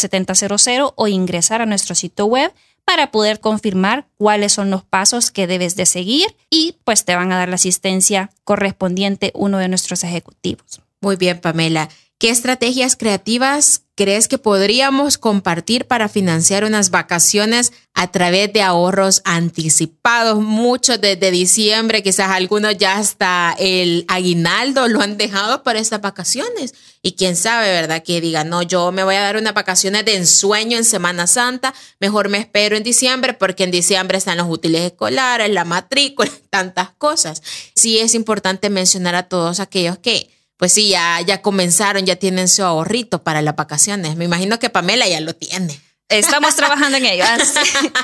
7000 0.62 0.92
o 0.96 1.08
ingresar 1.08 1.62
a 1.62 1.66
nuestro 1.66 1.94
sitio 1.94 2.26
web 2.26 2.52
para 2.84 3.10
poder 3.10 3.40
confirmar 3.40 4.08
cuáles 4.18 4.52
son 4.52 4.70
los 4.70 4.84
pasos 4.84 5.30
que 5.30 5.46
debes 5.46 5.76
de 5.76 5.86
seguir 5.86 6.36
y 6.50 6.76
pues 6.84 7.04
te 7.04 7.14
van 7.14 7.32
a 7.32 7.38
dar 7.38 7.48
la 7.48 7.54
asistencia 7.54 8.30
correspondiente 8.44 9.30
uno 9.34 9.58
de 9.58 9.68
nuestros 9.68 10.04
ejecutivos. 10.04 10.80
Muy 11.00 11.16
bien, 11.16 11.40
Pamela. 11.40 11.88
¿Qué 12.22 12.30
estrategias 12.30 12.94
creativas 12.94 13.82
crees 13.96 14.28
que 14.28 14.38
podríamos 14.38 15.18
compartir 15.18 15.88
para 15.88 16.08
financiar 16.08 16.62
unas 16.62 16.90
vacaciones 16.90 17.72
a 17.94 18.12
través 18.12 18.52
de 18.52 18.62
ahorros 18.62 19.22
anticipados? 19.24 20.40
Muchos 20.40 21.00
desde 21.00 21.32
diciembre, 21.32 22.04
quizás 22.04 22.30
algunos 22.30 22.78
ya 22.78 22.98
hasta 22.98 23.56
el 23.58 24.04
aguinaldo 24.06 24.86
lo 24.86 25.00
han 25.00 25.16
dejado 25.16 25.64
para 25.64 25.80
estas 25.80 26.00
vacaciones. 26.00 26.74
Y 27.02 27.16
quién 27.16 27.34
sabe, 27.34 27.66
¿verdad? 27.72 28.04
Que 28.04 28.20
diga, 28.20 28.44
no, 28.44 28.62
yo 28.62 28.92
me 28.92 29.02
voy 29.02 29.16
a 29.16 29.22
dar 29.22 29.36
unas 29.36 29.54
vacaciones 29.54 30.04
de 30.04 30.14
ensueño 30.14 30.78
en 30.78 30.84
Semana 30.84 31.26
Santa, 31.26 31.74
mejor 31.98 32.28
me 32.28 32.38
espero 32.38 32.76
en 32.76 32.84
diciembre 32.84 33.34
porque 33.34 33.64
en 33.64 33.72
diciembre 33.72 34.18
están 34.18 34.38
los 34.38 34.48
útiles 34.48 34.82
escolares, 34.82 35.50
la 35.50 35.64
matrícula, 35.64 36.30
tantas 36.50 36.90
cosas. 36.90 37.42
Sí 37.74 37.98
es 37.98 38.14
importante 38.14 38.70
mencionar 38.70 39.16
a 39.16 39.24
todos 39.24 39.58
aquellos 39.58 39.98
que 39.98 40.30
pues 40.56 40.72
sí, 40.72 40.88
ya, 40.88 41.20
ya 41.20 41.42
comenzaron, 41.42 42.06
ya 42.06 42.16
tienen 42.16 42.48
su 42.48 42.62
ahorrito 42.62 43.22
para 43.22 43.42
las 43.42 43.56
vacaciones. 43.56 44.16
Me 44.16 44.24
imagino 44.24 44.58
que 44.58 44.70
Pamela 44.70 45.08
ya 45.08 45.20
lo 45.20 45.34
tiene. 45.34 45.80
Estamos 46.12 46.54
trabajando 46.56 46.98
en 46.98 47.06
ello. 47.06 47.24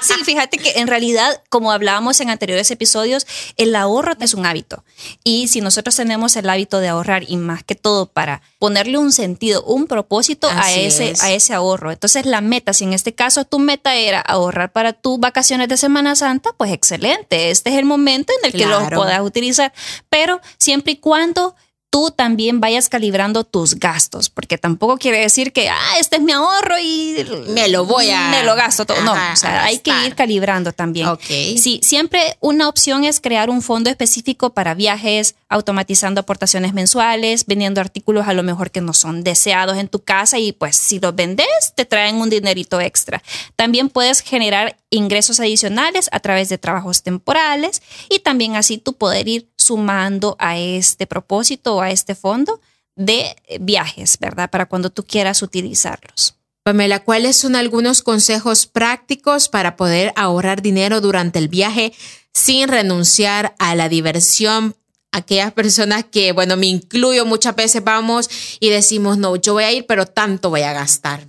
Sí, 0.02 0.14
fíjate 0.24 0.58
que 0.58 0.72
en 0.76 0.86
realidad, 0.86 1.42
como 1.50 1.72
hablábamos 1.72 2.20
en 2.20 2.30
anteriores 2.30 2.70
episodios, 2.70 3.26
el 3.56 3.74
ahorro 3.74 4.14
es 4.20 4.32
un 4.32 4.46
hábito. 4.46 4.84
Y 5.24 5.48
si 5.48 5.60
nosotros 5.60 5.96
tenemos 5.96 6.36
el 6.36 6.48
hábito 6.48 6.80
de 6.80 6.88
ahorrar 6.88 7.24
y 7.28 7.36
más 7.36 7.62
que 7.62 7.74
todo 7.74 8.06
para 8.06 8.40
ponerle 8.58 8.96
un 8.96 9.12
sentido, 9.12 9.62
un 9.64 9.86
propósito 9.86 10.48
a 10.50 10.72
ese, 10.72 11.14
a 11.20 11.32
ese 11.32 11.52
ahorro. 11.52 11.92
Entonces 11.92 12.24
la 12.24 12.40
meta, 12.40 12.72
si 12.72 12.84
en 12.84 12.92
este 12.92 13.14
caso 13.14 13.44
tu 13.44 13.58
meta 13.58 13.94
era 13.96 14.20
ahorrar 14.20 14.72
para 14.72 14.92
tus 14.94 15.18
vacaciones 15.18 15.68
de 15.68 15.76
Semana 15.76 16.16
Santa, 16.16 16.50
pues 16.56 16.72
excelente. 16.72 17.50
Este 17.50 17.70
es 17.70 17.76
el 17.76 17.84
momento 17.84 18.32
en 18.40 18.46
el 18.46 18.58
que 18.58 18.66
lo 18.66 18.88
puedas 18.88 19.20
utilizar. 19.20 19.72
Pero 20.08 20.40
siempre 20.58 20.92
y 20.92 20.96
cuando 20.96 21.54
tú 21.90 22.10
también 22.10 22.60
vayas 22.60 22.88
calibrando 22.88 23.44
tus 23.44 23.76
gastos, 23.76 24.28
porque 24.28 24.58
tampoco 24.58 24.98
quiere 24.98 25.20
decir 25.20 25.52
que, 25.52 25.68
ah, 25.68 25.98
este 25.98 26.16
es 26.16 26.22
mi 26.22 26.32
ahorro 26.32 26.78
y 26.78 27.26
me 27.48 27.68
lo 27.68 27.86
voy 27.86 28.10
a... 28.10 28.28
Me 28.28 28.42
lo 28.42 28.54
gasto 28.54 28.84
todo. 28.84 29.00
no, 29.02 29.12
o 29.12 29.36
sea, 29.36 29.64
hay 29.64 29.78
que 29.78 29.90
ir 30.06 30.14
calibrando 30.14 30.72
también. 30.72 31.08
Sí, 31.26 31.80
siempre 31.82 32.36
una 32.40 32.68
opción 32.68 33.04
es 33.04 33.20
crear 33.20 33.48
un 33.50 33.62
fondo 33.62 33.88
específico 33.88 34.50
para 34.50 34.74
viajes, 34.74 35.34
automatizando 35.48 36.20
aportaciones 36.20 36.74
mensuales, 36.74 37.46
vendiendo 37.46 37.80
artículos 37.80 38.28
a 38.28 38.34
lo 38.34 38.42
mejor 38.42 38.70
que 38.70 38.80
no 38.80 38.92
son 38.92 39.24
deseados 39.24 39.78
en 39.78 39.88
tu 39.88 40.00
casa 40.00 40.38
y 40.38 40.52
pues 40.52 40.76
si 40.76 41.00
los 41.00 41.14
vendes 41.14 41.46
te 41.74 41.86
traen 41.86 42.16
un 42.16 42.28
dinerito 42.28 42.80
extra. 42.80 43.22
También 43.56 43.88
puedes 43.88 44.20
generar 44.20 44.76
ingresos 44.90 45.40
adicionales 45.40 46.08
a 46.12 46.20
través 46.20 46.48
de 46.48 46.58
trabajos 46.58 47.02
temporales 47.02 47.82
y 48.08 48.20
también 48.20 48.56
así 48.56 48.78
tú 48.78 48.94
poder 48.94 49.28
ir 49.28 49.48
sumando 49.68 50.36
a 50.38 50.58
este 50.58 51.06
propósito 51.06 51.76
o 51.76 51.80
a 51.80 51.90
este 51.90 52.14
fondo 52.14 52.60
de 52.96 53.36
viajes, 53.60 54.18
¿verdad? 54.18 54.50
Para 54.50 54.66
cuando 54.66 54.90
tú 54.90 55.04
quieras 55.04 55.42
utilizarlos. 55.42 56.34
Pamela, 56.64 57.04
¿cuáles 57.04 57.36
son 57.36 57.54
algunos 57.54 58.02
consejos 58.02 58.66
prácticos 58.66 59.48
para 59.48 59.76
poder 59.76 60.12
ahorrar 60.16 60.62
dinero 60.62 61.00
durante 61.00 61.38
el 61.38 61.48
viaje 61.48 61.92
sin 62.34 62.68
renunciar 62.68 63.54
a 63.58 63.74
la 63.74 63.88
diversión? 63.88 64.74
Aquellas 65.12 65.52
personas 65.52 66.04
que, 66.10 66.32
bueno, 66.32 66.56
me 66.56 66.66
incluyo 66.66 67.24
muchas 67.24 67.54
veces, 67.54 67.84
vamos 67.84 68.28
y 68.60 68.68
decimos, 68.70 69.16
no, 69.18 69.36
yo 69.36 69.54
voy 69.54 69.64
a 69.64 69.72
ir, 69.72 69.86
pero 69.86 70.06
tanto 70.06 70.50
voy 70.50 70.62
a 70.62 70.72
gastar 70.72 71.26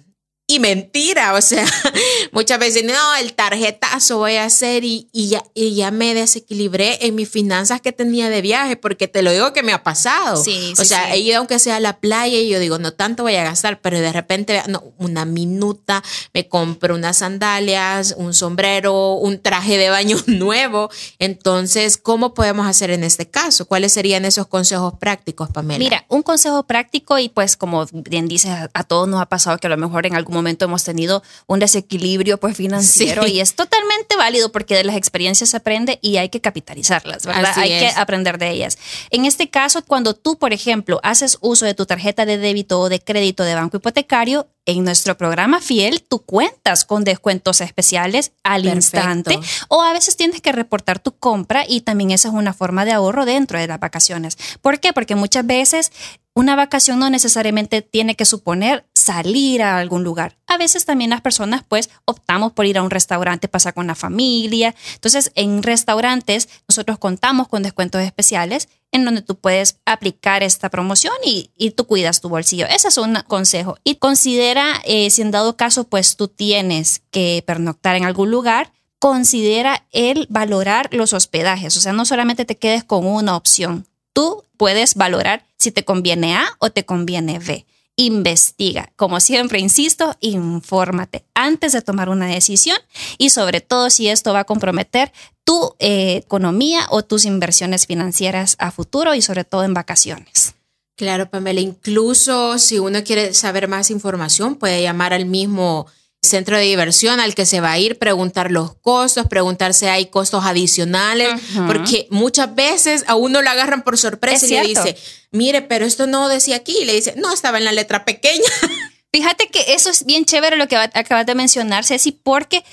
y 0.51 0.57
mentira, 0.57 1.35
o 1.35 1.41
sea, 1.41 1.63
muchas 2.31 2.57
veces, 2.57 2.83
no, 2.83 3.15
el 3.21 3.33
tarjetazo 3.33 4.17
voy 4.17 4.37
a 4.37 4.45
hacer 4.45 4.83
y, 4.83 5.07
ya, 5.13 5.43
y 5.53 5.75
ya 5.75 5.91
me 5.91 6.15
desequilibré 6.15 7.05
en 7.05 7.13
mis 7.13 7.29
finanzas 7.29 7.81
que 7.81 7.91
tenía 7.91 8.31
de 8.31 8.41
viaje, 8.41 8.75
porque 8.75 9.07
te 9.07 9.21
lo 9.21 9.31
digo 9.31 9.53
que 9.53 9.61
me 9.61 9.73
ha 9.73 9.83
pasado. 9.83 10.43
Sí, 10.43 10.73
o 10.79 10.83
sea, 10.83 11.13
he 11.13 11.19
ido 11.19 11.37
aunque 11.37 11.59
sea 11.59 11.75
a 11.75 11.79
la 11.79 11.99
playa 11.99 12.35
y 12.35 12.49
yo 12.49 12.57
digo, 12.57 12.79
no 12.79 12.93
tanto 12.93 13.21
voy 13.21 13.35
a 13.35 13.43
gastar, 13.43 13.79
pero 13.79 13.99
de 13.99 14.11
repente, 14.11 14.59
no, 14.67 14.83
una 14.97 15.23
minuta, 15.23 16.03
me 16.33 16.47
compro 16.47 16.95
unas 16.95 17.17
sandalias, 17.17 18.15
un 18.17 18.33
sombrero, 18.33 19.17
un 19.17 19.39
traje 19.39 19.77
de 19.77 19.91
baño 19.91 20.17
nuevo. 20.25 20.89
Entonces, 21.19 21.97
¿cómo 21.97 22.33
podemos 22.33 22.65
hacer 22.65 22.89
en 22.89 23.03
este 23.03 23.29
caso? 23.29 23.67
¿Cuáles 23.67 23.93
serían 23.93 24.25
esos 24.25 24.47
consejos 24.47 24.95
prácticos, 24.99 25.51
Pamela? 25.51 25.77
Mira, 25.77 26.05
un 26.07 26.23
consejo 26.23 26.63
práctico 26.63 27.19
y 27.19 27.29
pues 27.29 27.55
como 27.55 27.85
bien 27.91 28.27
dices, 28.27 28.51
a 28.73 28.83
todos 28.83 29.07
nos 29.07 29.21
ha 29.21 29.27
pasado 29.27 29.59
que 29.59 29.67
a 29.67 29.69
lo 29.69 29.77
mejor 29.77 30.07
en 30.07 30.15
algún 30.15 30.38
momento 30.39 30.65
hemos 30.65 30.83
tenido 30.83 31.23
un 31.47 31.59
desequilibrio 31.59 32.39
pues 32.39 32.55
financiero 32.57 33.27
y 33.27 33.39
es 33.39 33.55
totalmente 33.55 34.15
válido 34.15 34.51
porque 34.51 34.75
de 34.75 34.83
las 34.83 34.95
experiencias 34.95 35.49
se 35.49 35.57
aprende 35.57 35.99
y 36.01 36.17
hay 36.17 36.29
que 36.29 36.41
capitalizarlas, 36.41 37.25
¿verdad? 37.25 37.53
hay 37.55 37.69
que 37.69 37.91
aprender 37.95 38.37
de 38.37 38.51
ellas. 38.51 38.77
En 39.09 39.25
este 39.25 39.49
caso, 39.49 39.83
cuando 39.83 40.13
tú, 40.13 40.37
por 40.37 40.53
ejemplo, 40.53 40.99
haces 41.03 41.37
uso 41.41 41.65
de 41.65 41.73
tu 41.73 41.85
tarjeta 41.85 42.25
de 42.25 42.37
débito 42.37 42.79
o 42.79 42.89
de 42.89 42.99
crédito 42.99 43.43
de 43.43 43.55
banco 43.55 43.77
hipotecario, 43.77 44.47
en 44.65 44.83
nuestro 44.83 45.17
programa 45.17 45.61
Fiel 45.61 46.03
tú 46.07 46.19
cuentas 46.19 46.85
con 46.85 47.03
descuentos 47.03 47.59
especiales 47.61 48.33
al 48.43 48.65
instante 48.67 49.39
o 49.67 49.81
a 49.81 49.93
veces 49.93 50.15
tienes 50.15 50.41
que 50.41 50.51
reportar 50.51 50.99
tu 50.99 51.17
compra 51.17 51.65
y 51.67 51.81
también 51.81 52.11
esa 52.11 52.27
es 52.27 52.33
una 52.35 52.53
forma 52.53 52.85
de 52.85 52.91
ahorro 52.91 53.25
dentro 53.25 53.59
de 53.59 53.67
las 53.67 53.79
vacaciones. 53.79 54.37
¿Por 54.61 54.79
qué? 54.79 54.93
Porque 54.93 55.15
muchas 55.15 55.45
veces 55.45 55.91
una 56.35 56.55
vacación 56.55 56.99
no 56.99 57.09
necesariamente 57.09 57.81
tiene 57.81 58.15
que 58.15 58.25
suponer 58.25 58.85
salir 59.09 59.63
a 59.63 59.79
algún 59.79 60.03
lugar. 60.03 60.37
A 60.45 60.57
veces 60.57 60.85
también 60.85 61.09
las 61.09 61.21
personas 61.21 61.63
pues 61.67 61.89
optamos 62.05 62.51
por 62.51 62.67
ir 62.67 62.77
a 62.77 62.83
un 62.83 62.91
restaurante, 62.91 63.47
pasar 63.47 63.73
con 63.73 63.87
la 63.87 63.95
familia. 63.95 64.75
Entonces 64.93 65.31
en 65.33 65.63
restaurantes 65.63 66.47
nosotros 66.67 66.99
contamos 66.99 67.47
con 67.47 67.63
descuentos 67.63 68.03
especiales 68.03 68.69
en 68.91 69.05
donde 69.05 69.23
tú 69.23 69.33
puedes 69.33 69.77
aplicar 69.85 70.43
esta 70.43 70.69
promoción 70.69 71.15
y, 71.25 71.49
tú 71.71 71.87
cuidas 71.87 72.21
tu 72.21 72.29
bolsillo. 72.29 72.67
Ese 72.67 72.89
es 72.89 72.97
un 72.99 73.15
consejo. 73.27 73.77
Y 73.83 73.95
considera, 73.95 74.79
eh, 74.85 75.09
si 75.09 75.23
en 75.23 75.31
dado 75.31 75.57
caso, 75.57 75.85
pues 75.85 76.15
tú 76.15 76.27
tienes 76.27 77.01
que 77.09 77.43
pernoctar 77.47 77.95
en 77.95 78.05
algún 78.05 78.29
lugar, 78.29 78.71
considera 78.99 79.87
el 79.91 80.27
valorar 80.29 80.89
los 80.91 81.13
hospedajes. 81.13 81.75
O 81.77 81.81
sea, 81.81 81.93
no 81.93 82.05
solamente 82.05 82.45
te 82.45 82.57
quedes 82.57 82.83
con 82.83 83.07
una 83.07 83.35
opción. 83.35 83.87
Tú 84.13 84.43
puedes 84.55 84.93
valorar 84.93 85.45
si 85.57 85.71
te 85.71 85.83
conviene 85.83 86.35
A 86.35 86.45
o 86.59 86.69
te 86.69 86.85
conviene 86.85 87.39
B 87.39 87.65
investiga. 87.99 88.93
Como 88.95 89.19
siempre, 89.19 89.59
insisto, 89.59 90.15
infórmate 90.21 91.25
antes 91.33 91.73
de 91.73 91.81
tomar 91.81 92.07
una 92.07 92.27
decisión 92.27 92.77
y 93.17 93.29
sobre 93.29 93.59
todo 93.59 93.89
si 93.89 94.07
esto 94.07 94.31
va 94.31 94.41
a 94.41 94.45
comprometer 94.45 95.11
tu 95.43 95.75
eh, 95.79 96.15
economía 96.15 96.87
o 96.91 97.03
tus 97.03 97.25
inversiones 97.25 97.87
financieras 97.87 98.55
a 98.59 98.71
futuro 98.71 99.15
y 99.15 99.21
sobre 99.21 99.43
todo 99.43 99.65
en 99.65 99.73
vacaciones. 99.73 100.53
Claro, 100.95 101.29
Pamela, 101.29 101.59
incluso 101.59 102.57
si 102.57 102.79
uno 102.79 103.03
quiere 103.03 103.33
saber 103.33 103.67
más 103.67 103.91
información, 103.91 104.55
puede 104.55 104.81
llamar 104.81 105.11
al 105.11 105.25
mismo 105.25 105.85
centro 106.21 106.57
de 106.57 106.63
diversión 106.63 107.19
al 107.19 107.33
que 107.33 107.45
se 107.45 107.61
va 107.61 107.71
a 107.71 107.79
ir, 107.79 107.97
preguntar 107.97 108.51
los 108.51 108.75
costos, 108.75 109.27
preguntar 109.27 109.73
si 109.73 109.85
hay 109.85 110.07
costos 110.07 110.43
adicionales, 110.45 111.29
porque 111.65 112.07
muchas 112.09 112.53
veces 112.53 113.05
a 113.07 113.15
uno 113.15 113.41
lo 113.41 113.49
agarran 113.49 113.83
por 113.83 113.97
sorpresa 113.97 114.45
y 114.45 114.49
le 114.49 114.63
dice, 114.63 114.97
mire, 115.31 115.61
pero 115.61 115.85
esto 115.85 116.07
no 116.07 116.27
decía 116.27 116.57
aquí, 116.57 116.75
y 116.81 116.85
le 116.85 116.93
dice, 116.93 117.13
no, 117.17 117.33
estaba 117.33 117.57
en 117.57 117.65
la 117.65 117.71
letra 117.71 118.05
pequeña. 118.05 118.43
Fíjate 119.11 119.47
que 119.47 119.73
eso 119.73 119.89
es 119.89 120.05
bien 120.05 120.25
chévere 120.25 120.55
lo 120.55 120.67
que 120.67 120.75
acabas 120.75 121.25
de 121.25 121.33
mencionar, 121.33 121.83
Ceci, 121.83 122.11
porque 122.11 122.63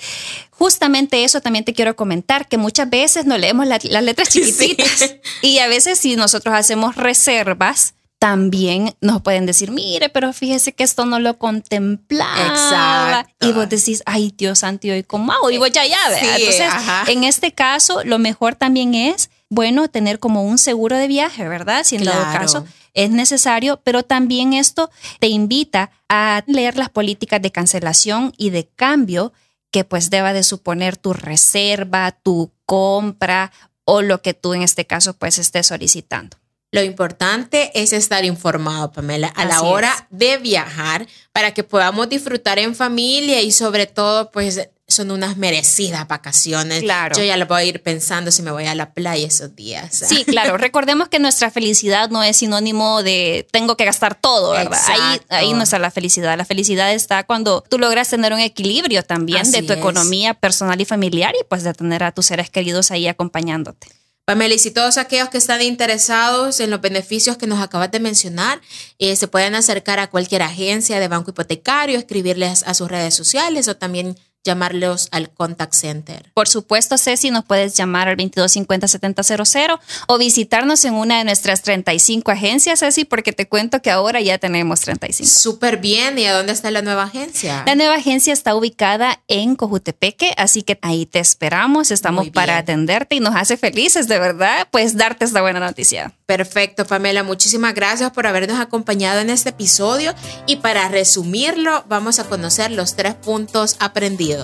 justamente 0.51 1.25
eso 1.25 1.41
también 1.41 1.65
te 1.65 1.73
quiero 1.73 1.97
comentar, 1.97 2.47
que 2.47 2.59
muchas 2.59 2.91
veces 2.91 3.25
no 3.25 3.39
leemos 3.39 3.67
las 3.67 3.85
letras 3.85 4.29
chiquititas 4.33 5.17
y 5.41 5.61
a 5.61 5.69
veces 5.69 5.99
si 5.99 6.15
nosotros 6.17 6.55
hacemos 6.55 6.97
reservas, 6.97 7.95
también 8.19 8.95
nos 9.01 9.21
pueden 9.21 9.45
decir, 9.47 9.71
mire, 9.71 10.09
pero 10.09 10.33
fíjese 10.33 10.73
que 10.73 10.85
esto 10.85 11.05
no 11.05 11.19
lo 11.19 11.39
contemplaba. 11.39 12.47
Exacto. 12.47 13.47
Y 13.47 13.53
vos 13.53 13.69
decís, 13.69 14.03
ay, 14.07 14.33
Dios 14.37 14.61
santo, 14.61 14.87
¿y 14.87 15.03
cómo 15.03 15.33
hago? 15.33 15.51
Y 15.51 15.59
vos 15.59 15.71
ya, 15.71 15.87
ya, 15.87 15.99
Entonces, 16.37 16.73
en 17.09 17.25
este 17.25 17.53
caso, 17.53 18.03
lo 18.05 18.19
mejor 18.19 18.55
también 18.55 18.95
es, 18.95 19.31
bueno, 19.51 19.89
tener 19.89 20.19
como 20.19 20.43
un 20.43 20.59
seguro 20.59 20.97
de 20.97 21.09
viaje, 21.09 21.47
¿verdad? 21.49 21.85
Si 21.85 21.97
en 21.97 22.05
dado 22.05 22.23
caso 22.33 22.65
es 22.95 23.11
necesario, 23.11 23.81
pero 23.85 24.03
también 24.03 24.55
esto 24.55 24.91
te 25.21 25.29
invita 25.29 25.91
a 26.09 26.43
leer 26.47 26.79
las 26.79 26.89
políticas 26.89 27.43
de 27.43 27.53
cancelación 27.53 28.33
y 28.39 28.51
de 28.51 28.67
cambio 28.67 29.35
que 29.71 29.85
pues 29.85 30.09
deba 30.09 30.33
de 30.33 30.43
suponer 30.43 30.97
tu 30.97 31.13
reserva, 31.13 32.13
tu 32.13 32.53
compra 32.65 33.53
o 33.85 34.01
lo 34.01 34.23
que 34.23 34.33
tú 34.33 34.55
en 34.55 34.63
este 34.63 34.87
caso 34.87 35.13
pues 35.13 35.39
estés 35.39 35.67
solicitando. 35.67 36.39
Lo 36.77 36.83
importante 36.83 37.71
es 37.75 37.95
estar 37.95 38.25
informado, 38.27 38.93
Pamela, 38.93 39.29
a 39.29 39.47
la 39.47 39.63
hora 39.63 40.07
de 40.11 40.37
viajar 40.37 41.07
para 41.33 41.55
que 41.55 41.65
podamos 41.65 42.09
disfrutar 42.11 42.59
en 42.59 42.75
familia 42.75 43.41
y 43.41 43.51
sobre 43.51 43.87
todo, 43.87 44.31
pues 44.31 44.69
son 44.87 45.11
unas 45.11 45.39
merecidas 45.39 46.07
vacaciones. 46.07 46.83
Claro. 46.83 47.17
Yo 47.17 47.25
ya 47.25 47.39
lo 47.39 47.47
voy 47.47 47.63
a 47.63 47.65
ir 47.65 47.83
pensando 47.83 48.31
si 48.31 48.43
me 48.43 48.51
voy 48.51 48.67
a 48.67 48.75
la 48.75 48.93
playa 48.93 49.27
esos 49.27 49.57
días. 49.57 50.05
Sí, 50.07 50.25
claro. 50.25 50.59
Recordemos 50.59 51.09
que 51.09 51.19
nuestra 51.19 51.51
felicidad 51.51 52.11
no 52.11 52.23
es 52.23 52.37
sinónimo 52.37 53.03
de 53.03 53.47
tengo 53.51 53.77
que 53.79 53.87
gastar 53.87 54.15
todo, 54.15 54.53
¿verdad? 54.53 54.79
Ahí, 54.87 55.21
ahí 55.31 55.53
no 55.55 55.63
está 55.63 55.79
la 55.79 55.91
felicidad. 55.91 56.37
La 56.37 56.45
felicidad 56.45 56.93
está 56.93 57.25
cuando 57.25 57.65
tú 57.69 57.79
logras 57.79 58.11
tener 58.11 58.35
un 58.35 58.41
equilibrio 58.41 59.03
también 59.03 59.51
de 59.51 59.63
tu 59.63 59.73
economía 59.73 60.35
personal 60.35 60.79
y 60.79 60.85
familiar 60.85 61.35
y 61.41 61.43
pues 61.49 61.65
de 61.65 61.73
tener 61.73 62.05
a 62.05 62.13
tus 62.13 62.27
seres 62.27 62.51
queridos 62.51 62.91
ahí 62.91 63.09
acompañándote. 63.09 63.89
Pamela, 64.27 64.57
y 64.57 64.59
si 64.59 64.73
todos 64.73 64.99
aquellos 64.99 65.29
que 65.29 65.39
están 65.39 65.63
interesados 65.63 66.59
en 66.59 66.69
los 66.71 66.81
beneficios 66.81 67.37
que 67.37 67.47
nos 67.47 67.61
acabas 67.61 67.93
de 67.93 68.01
mencionar, 68.01 68.61
eh, 68.99 69.15
se 69.15 69.29
pueden 69.29 69.55
acercar 69.55 70.01
a 70.01 70.11
cualquier 70.11 70.43
agencia 70.43 70.99
de 70.99 71.07
banco 71.07 71.31
hipotecario, 71.31 71.97
escribirles 71.97 72.65
a 72.65 72.75
sus 72.75 72.91
redes 72.91 73.15
sociales 73.15 73.69
o 73.69 73.77
también 73.77 74.19
llamarlos 74.47 75.09
al 75.11 75.29
contact 75.29 75.75
center. 75.75 76.31
Por 76.33 76.49
supuesto, 76.49 76.97
Ceci, 76.97 77.31
nos 77.31 77.45
puedes 77.45 77.77
llamar 77.77 78.09
al 78.09 78.17
2250-7000 78.17 79.79
o 80.07 80.19
visitarnos 80.19 80.85
en 80.87 80.95
una 80.95 81.19
de 81.19 81.25
nuestras 81.25 81.61
35 81.63 82.31
agencias, 82.31 82.81
Ceci, 82.81 83.05
porque 83.05 83.33
te 83.33 83.47
cuento 83.47 83.83
que 83.83 83.91
ahora 83.91 84.21
ya 84.23 84.39
tenemos 84.39 84.81
35. 84.81 85.29
Súper 85.29 85.77
bien. 85.77 86.19
¿Y 86.19 86.25
a 86.25 86.35
dónde 86.35 86.53
está 86.53 86.71
la 86.71 86.81
nueva 86.81 87.05
agencia? 87.05 87.65
La 87.67 87.75
nueva 87.75 87.97
agencia 87.97 88.33
está 88.33 88.55
ubicada 88.55 89.21
en 89.29 89.57
Cojutepeque, 89.57 90.33
así 90.37 90.63
que 90.63 90.79
ahí 90.81 91.05
te 91.05 91.19
esperamos. 91.19 91.91
Estamos 91.91 92.31
para 92.31 92.57
atenderte 92.57 93.17
y 93.17 93.21
nos 93.21 93.35
hace 93.35 93.57
felices, 93.57 94.09
de 94.09 94.19
verdad, 94.19 94.69
pues 94.71 94.97
darte 94.97 95.25
esta 95.25 95.43
buena 95.43 95.61
noticia. 95.61 96.13
Perfecto, 96.27 96.87
Pamela. 96.87 97.23
Muchísimas 97.23 97.75
gracias 97.75 98.11
por 98.13 98.27
habernos 98.27 98.61
acompañado 98.61 99.21
en 99.21 99.31
este 99.31 99.51
episodio. 99.51 100.15
Y 100.47 100.57
para 100.57 100.89
resumirlo, 100.89 101.85
vamos 101.89 102.19
a 102.19 102.25
conocer 102.25 102.71
los 102.71 102.97
tres 102.97 103.15
puntos 103.15 103.77
aprendidos. 103.81 104.36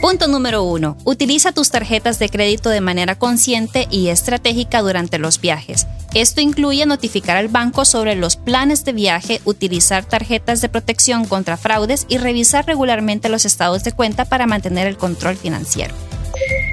Punto 0.00 0.28
número 0.28 0.62
uno. 0.62 0.96
Utiliza 1.04 1.52
tus 1.52 1.70
tarjetas 1.70 2.18
de 2.18 2.28
crédito 2.28 2.70
de 2.70 2.80
manera 2.80 3.18
consciente 3.18 3.88
y 3.90 4.08
estratégica 4.08 4.80
durante 4.80 5.18
los 5.18 5.40
viajes. 5.40 5.86
Esto 6.14 6.40
incluye 6.40 6.86
notificar 6.86 7.36
al 7.36 7.48
banco 7.48 7.84
sobre 7.84 8.14
los 8.14 8.36
planes 8.36 8.84
de 8.84 8.92
viaje, 8.92 9.40
utilizar 9.44 10.04
tarjetas 10.04 10.60
de 10.60 10.68
protección 10.68 11.24
contra 11.24 11.56
fraudes 11.56 12.06
y 12.08 12.18
revisar 12.18 12.66
regularmente 12.66 13.28
los 13.28 13.44
estados 13.44 13.84
de 13.84 13.92
cuenta 13.92 14.24
para 14.24 14.46
mantener 14.46 14.86
el 14.86 14.96
control 14.96 15.36
financiero. 15.36 15.94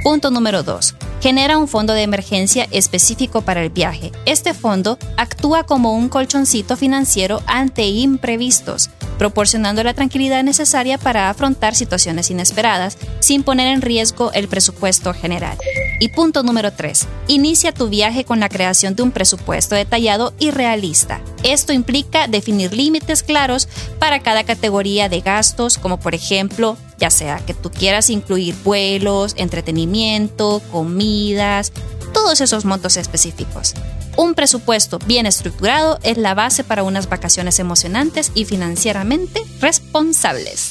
Punto 0.04 0.30
número 0.30 0.62
2. 0.62 0.96
Genera 1.20 1.58
un 1.58 1.68
fondo 1.68 1.94
de 1.94 2.04
emergencia 2.04 2.68
específico 2.70 3.42
para 3.42 3.64
el 3.64 3.72
viaje. 3.72 4.12
Este 4.26 4.54
fondo 4.54 5.00
actúa 5.18 5.64
como 5.64 5.96
un 5.96 6.10
colchoncito 6.10 6.78
financiero 6.78 7.42
ante 7.48 7.88
imprevistos, 7.88 8.92
proporcionando 9.18 9.84
la 9.84 9.94
tranquilidad 9.94 10.44
necesaria 10.44 10.98
para 10.98 11.30
afrontar 11.30 11.76
situaciones 11.76 12.32
inesperadas 12.32 12.98
sin 13.20 13.44
poner 13.44 13.68
en 13.68 13.82
riesgo 13.82 14.32
el 14.34 14.48
presupuesto 14.48 15.14
general. 15.14 15.58
Y 16.00 16.10
punto 16.10 16.44
número 16.44 16.74
3. 16.74 17.08
Inicia 17.28 17.72
tu 17.72 17.88
viaje 17.88 18.26
con 18.26 18.40
la 18.40 18.50
creación 18.50 18.96
de 18.96 19.04
un 19.04 19.12
presupuesto 19.12 19.76
detallado 19.76 20.34
y 20.40 20.52
realista. 20.52 21.22
Esto 21.44 21.74
implica 21.74 22.28
definir 22.28 22.74
límites 22.74 23.24
claros 23.24 23.68
para 24.00 24.20
cada 24.20 24.44
categoría 24.44 25.10
de 25.10 25.22
gastos, 25.22 25.78
como 25.78 26.00
por 26.00 26.16
ejemplo 26.16 26.78
ya 26.98 27.10
sea 27.10 27.38
que 27.46 27.54
tú 27.54 27.72
quieras 27.72 28.10
incluir 28.10 28.56
vuelos, 28.64 29.34
entretenimiento, 29.38 30.62
comidas, 30.72 31.72
todos 32.14 32.42
esos 32.42 32.66
montos 32.66 32.98
específicos. 32.98 33.74
Un 34.18 34.34
presupuesto 34.34 35.00
bien 35.00 35.26
estructurado 35.26 36.00
es 36.04 36.18
la 36.18 36.34
base 36.34 36.64
para 36.64 36.84
unas 36.84 37.10
vacaciones 37.10 37.60
emocionantes 37.60 38.32
y 38.34 38.46
financieramente 38.46 39.42
responsables. 39.60 40.70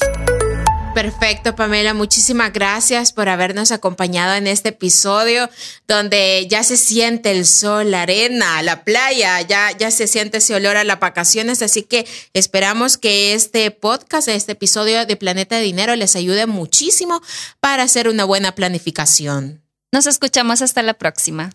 Perfecto, 0.94 1.56
Pamela. 1.56 1.92
Muchísimas 1.92 2.52
gracias 2.52 3.12
por 3.12 3.28
habernos 3.28 3.72
acompañado 3.72 4.34
en 4.34 4.46
este 4.46 4.68
episodio 4.68 5.50
donde 5.88 6.46
ya 6.48 6.62
se 6.62 6.76
siente 6.76 7.32
el 7.32 7.46
sol, 7.46 7.90
la 7.90 8.02
arena, 8.02 8.62
la 8.62 8.84
playa, 8.84 9.40
ya, 9.42 9.76
ya 9.76 9.90
se 9.90 10.06
siente 10.06 10.38
ese 10.38 10.54
olor 10.54 10.76
a 10.76 10.84
las 10.84 11.00
vacaciones. 11.00 11.62
Así 11.62 11.82
que 11.82 12.06
esperamos 12.32 12.96
que 12.96 13.34
este 13.34 13.72
podcast, 13.72 14.28
este 14.28 14.52
episodio 14.52 15.04
de 15.04 15.16
Planeta 15.16 15.56
de 15.56 15.62
Dinero 15.62 15.96
les 15.96 16.14
ayude 16.14 16.46
muchísimo 16.46 17.20
para 17.58 17.82
hacer 17.82 18.08
una 18.08 18.24
buena 18.24 18.54
planificación. 18.54 19.62
Nos 19.90 20.06
escuchamos 20.06 20.62
hasta 20.62 20.82
la 20.82 20.94
próxima. 20.94 21.50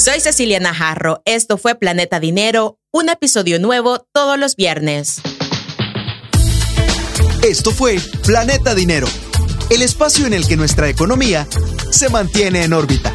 Soy 0.00 0.18
Cecilia 0.20 0.58
Najarro. 0.60 1.20
Esto 1.26 1.58
fue 1.58 1.74
Planeta 1.74 2.20
Dinero, 2.20 2.78
un 2.90 3.10
episodio 3.10 3.60
nuevo 3.60 4.06
todos 4.14 4.38
los 4.38 4.56
viernes. 4.56 5.20
Esto 7.42 7.70
fue 7.70 7.98
Planeta 8.24 8.74
Dinero, 8.74 9.06
el 9.68 9.82
espacio 9.82 10.26
en 10.26 10.32
el 10.32 10.48
que 10.48 10.56
nuestra 10.56 10.88
economía 10.88 11.46
se 11.90 12.08
mantiene 12.08 12.64
en 12.64 12.72
órbita. 12.72 13.12